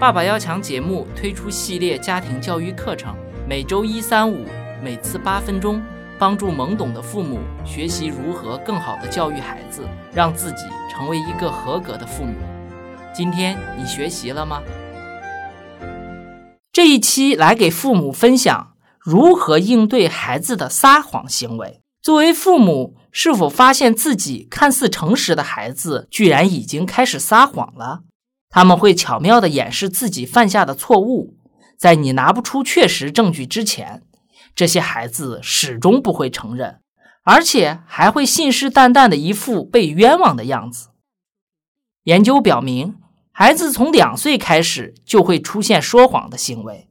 [0.00, 3.14] 爸爸要强节目推出系列家庭教育课程，
[3.46, 4.46] 每周一、三、五，
[4.82, 5.78] 每次八分钟，
[6.18, 9.82] 帮助懵懂的父母学习如何更好的教育孩子，
[10.14, 12.32] 让自己成为一个合格的父母。
[13.12, 14.62] 今天你学习了吗？
[16.72, 21.82] 这一期来给父母分享如何应对孩子的撒谎行为。
[22.00, 28.04] 作为父母，是否发现自己看似诚实的孩子，居然已经开始撒谎了？
[28.50, 31.38] 他们会巧妙地掩饰自己犯下的错误，
[31.78, 34.02] 在你拿不出确实证据之前，
[34.54, 36.80] 这些孩子始终不会承认，
[37.24, 40.88] 而且还会信誓旦旦的一副被冤枉的样子。
[42.04, 42.96] 研究表明，
[43.32, 46.88] 孩子从两岁开始就会出现说谎的行为，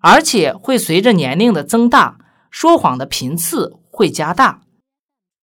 [0.00, 2.18] 而且会随着年龄的增大，
[2.50, 3.78] 说谎的频次。
[3.96, 4.62] 会加大。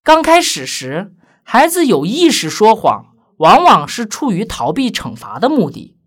[0.03, 1.13] 刚开始时，
[1.43, 3.08] 孩子有意识说谎，
[3.39, 5.97] 往往是出于逃避惩罚的目的。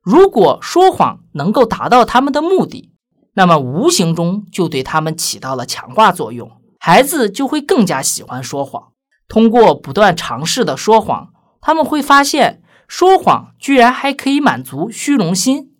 [0.00, 2.92] 如果说谎能够达到他们的目的，
[3.32, 8.92] 那么无形中就对他们起到了强化作用，孩子就会更加喜欢说谎。
[9.26, 11.30] 通过不断尝试的说谎，
[11.60, 15.72] 他们会发现说谎居然还可以满足虚荣心，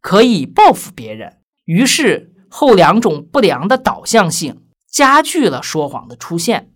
[0.00, 1.38] 可以报复别人。
[1.64, 4.62] 于是后两种不良的导向性。
[4.88, 6.72] 加剧了说谎的出现。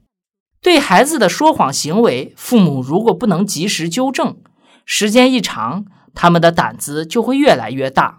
[0.62, 4.36] 对孩子的说谎行为，父母如果不能及时纠正，
[4.84, 8.18] 时间一长，他们的胆子就会越来越大，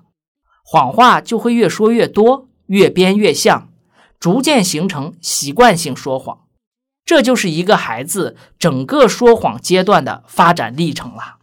[0.63, 3.69] 谎话就会越说越多，越编越像，
[4.19, 6.39] 逐渐形成习惯性说谎。
[7.05, 11.37] 这就是一个孩子整个说谎阶段的发展历程了。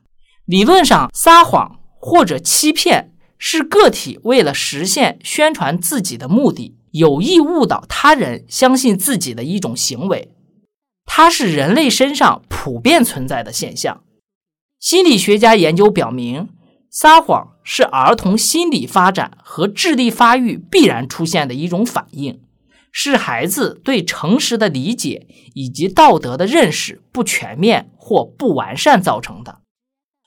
[0.46, 6.76] 理论上，撒谎或者欺骗是个体为了实现宣传自己的目的。
[6.92, 10.32] 有意误导他人相信自己的一种行为，
[11.10, 14.04] 它是人类身上普遍存在的现象。
[14.78, 16.50] 心理学家研究表明，
[16.90, 22.40] 撒谎是儿童心理发展和智力发育必然出现的一种反应，
[22.92, 29.62] 是孩子对诚实的理解以及道德的认识不全面或不完善造成的。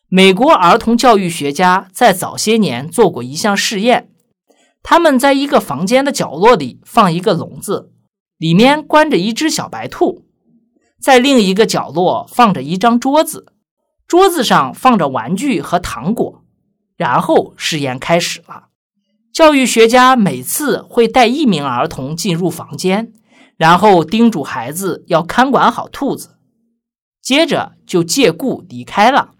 [0.09, 4.09] 美国儿童教育学家在早些年做过一项试验。
[4.83, 7.91] 他们在一个房间的角落里放一个笼子，
[8.37, 10.25] 里面关着一只小白兔；
[11.01, 13.53] 在另一个角落放着一张桌子，
[14.07, 16.43] 桌子上放着玩具和糖果。
[16.95, 18.65] 然后实验开始了。
[19.33, 23.11] 教育学家每次会带一名儿童进入房间，
[23.57, 26.35] 然后叮嘱孩子要看管好兔子，
[27.19, 29.31] 接着就借故离开了。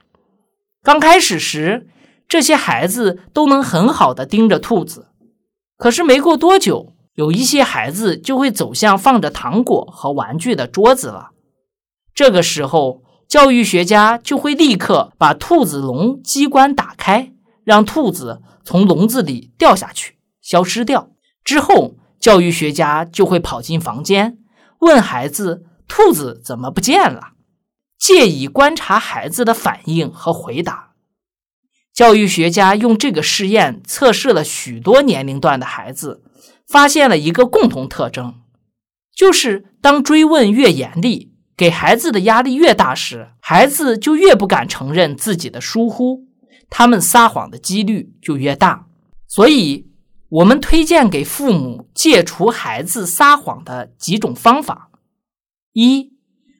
[0.81, 1.87] 刚开始时，
[2.27, 5.09] 这些孩子都能很好的盯着兔子。
[5.77, 11.29] 可是没过多久，有一些孩子就会走向放着糖果和玩具的桌子了。
[12.13, 17.31] 这个时候，教育学家就会立刻把兔子笼机关打开，
[17.63, 21.11] 让兔子从笼子里掉下去，消失掉。
[21.43, 24.37] 之后，教育学家就会跑进房间，
[24.81, 27.33] 问孩子：“兔子怎么不见了？”
[27.97, 30.91] 借以观察孩子的反应和回答。
[31.93, 36.23] 教育学家用这个试验测试了许多年龄段的孩子，
[36.67, 38.35] 发现了一个共同特征，
[39.15, 41.30] 就是当追问越严厉，
[41.61, 46.25] 给孩子的压力越大时，孩子就越不敢承认自己的疏忽，
[46.71, 48.87] 他们撒谎的几率就越大。
[49.27, 49.85] 所以，
[50.29, 54.89] 我们推荐给父母戒除孩子撒谎的几种方法：
[55.73, 56.13] 一，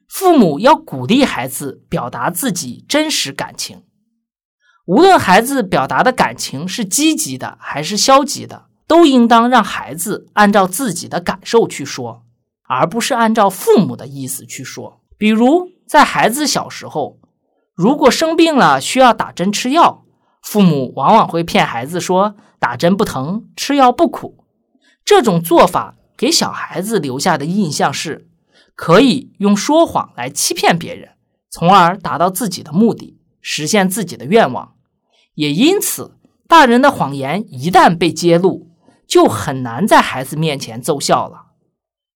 [0.08, 3.82] 父母要鼓励孩子表达自己真实感情。
[4.86, 12.22] 无论孩子表达的感情是积极的还是消极的，都应当让孩子按照自己的感受去说，
[12.74, 15.00] 而不是按照父母的意思去说。
[15.18, 17.18] 比如，在孩子小时候，
[17.74, 20.04] 如果生病了需要打针吃药，
[20.42, 24.44] 父母往往会骗孩子说打针不疼，吃药不苦。
[25.04, 28.28] 这种做法给小孩子留下的印象是，
[28.74, 31.10] 可以用说谎来欺骗别人，
[31.50, 33.18] 从而达到自己的目的。
[33.44, 34.74] 实现自己的愿望，
[35.34, 36.16] 也因此，
[36.46, 38.70] 大人的谎言一旦被揭露，
[39.04, 41.46] 就很难在孩子面前奏效了。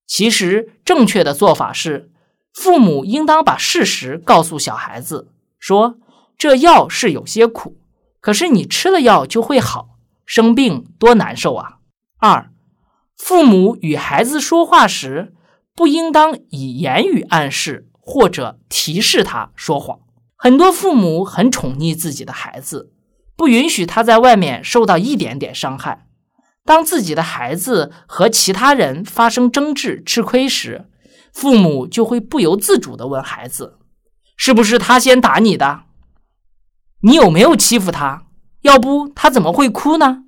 [0.06, 2.11] 其实，正确的做法是，
[2.55, 5.99] 父母应当把事实告诉小孩子，说
[6.38, 7.76] 这药是有些苦，
[8.20, 11.79] 可是你吃了药就会好，生病多难受啊。
[12.19, 12.50] 二，
[13.17, 15.35] 父母与孩子说话时，
[15.75, 19.99] 不应当以言语暗示或者提示他说谎。
[20.37, 22.93] 很多父母很宠溺自己的孩子，
[23.37, 26.06] 不允许他在外面受到一点点伤害。
[26.67, 30.87] 当自己的孩子和其他人发生争执、吃亏时，
[31.33, 33.79] 父母就会不由自主地问孩子
[34.37, 35.85] ：“是不是他先打你的？
[37.03, 38.25] 你有没有欺负他？
[38.63, 40.25] 要不他怎么会哭呢？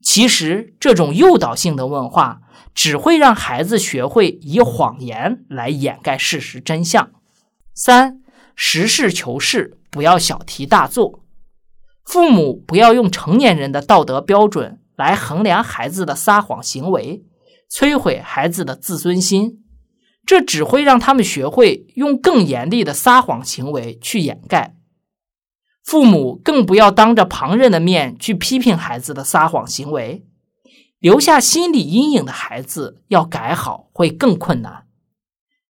[0.00, 2.40] 其实，这种诱导性的问话
[2.72, 7.10] 只会让孩子学会以谎言来掩盖事实真相。
[7.74, 8.22] 三，
[8.54, 11.24] 实事求是，不要小题大做。
[12.04, 17.24] 父母不要用成年人的道德标准来衡量孩子的撒谎行为，
[17.70, 19.64] 摧毁孩子的自尊心。
[20.26, 24.74] 这只会让他们学会用更严厉的撒谎行为去掩盖。
[25.82, 30.26] 父母更不要当着旁人的面去批评孩子的撒谎行为，
[30.98, 34.84] 留下心理阴影的孩子要改好会更困难。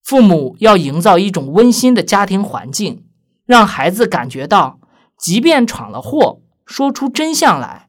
[0.02, 3.04] 父母要营造一种温馨的家庭环境，
[3.44, 4.80] 让孩子感觉到，
[5.18, 7.87] 即便闯了祸，说出真相来，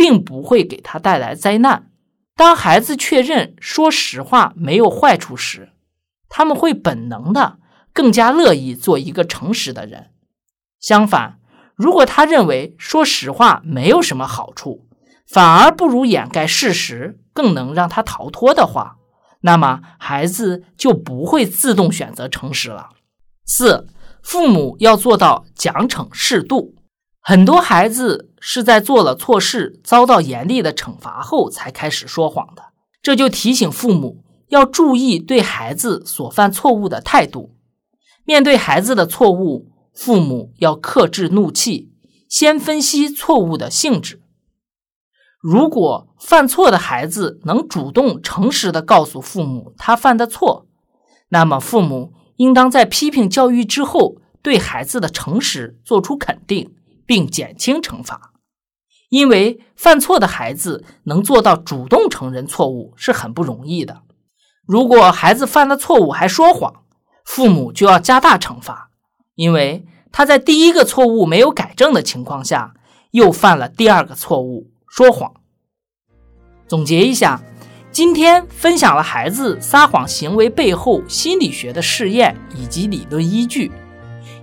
[0.00, 1.90] 并不会给他带来灾难。
[2.34, 5.72] 当孩子确认说实话没有坏处时，
[6.30, 7.58] 他们会本能的
[7.92, 10.12] 更加乐意做一个诚实的人。
[10.80, 11.38] 相反，
[11.74, 14.88] 如果他认为说实话没有什么好处，
[15.28, 18.96] 反而不如掩盖事实更能让他逃脱的话，
[19.42, 22.88] 那么孩子就不会自动选择诚实了。
[23.44, 23.86] 四，
[24.22, 26.74] 父母要做到奖惩适度。
[27.22, 34.24] 很多孩子是在做了错事、遭到严厉的惩罚后才开始说谎的，这就提醒父母。
[34.48, 37.54] 要注意对孩子所犯错误的态度。
[38.24, 41.92] 面对孩子的错误，父母要克制怒气，
[42.28, 44.20] 先分析错误的性质。
[45.40, 50.66] 如果犯错的孩子能主动诚实的告诉父母他犯的错，
[51.28, 56.74] 那么父母应当在批评教育之后，对孩子的诚实做出肯定，
[57.10, 58.30] 并减轻惩罚。
[59.08, 64.02] 因为犯错的孩子能做到主动承认错误是很不容易的。
[64.64, 66.84] 如果孩子犯了错误还说谎，
[67.24, 68.90] 父母就要加大惩罚，
[69.34, 72.74] 因为他在第一个错误没有改正的情况下，
[73.10, 75.32] 又犯了第二个错误说谎。
[76.68, 77.42] 总结一下，
[77.90, 83.72] 今天分享了孩子撒谎行为背后心理学的试验以及理论依据，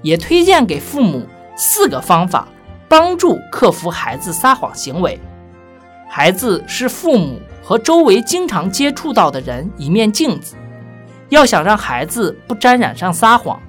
[0.02, 1.26] 也推荐给父母
[1.56, 2.50] 四个方法，
[2.88, 5.20] 帮助克服孩子撒谎行为。
[6.10, 7.40] 孩子是父母。
[7.64, 10.56] 和周围经常接触到的人一面镜子，
[11.28, 13.60] 要想让孩子不沾染上撒谎，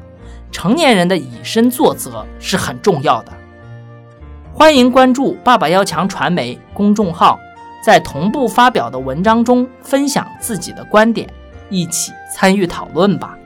[0.52, 3.32] 成年人的以身作则是很重要的。
[4.54, 7.40] 欢迎关注“爸爸要强”传媒公众号，
[7.82, 11.28] 在同步发表的文章中分享自己的观点，
[11.68, 13.36] 一起参与讨论吧。